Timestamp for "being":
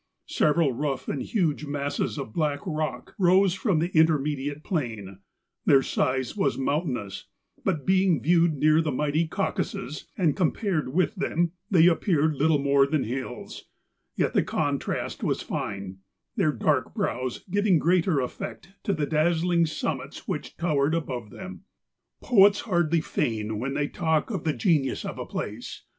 7.85-8.19